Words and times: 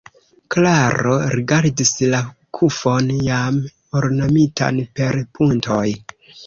Klaro 0.53 1.17
rigardis 1.39 1.91
la 2.15 2.23
kufon 2.61 3.15
jam 3.29 3.63
ornamitan 4.03 4.85
per 4.99 5.25
puntoj. 5.39 5.87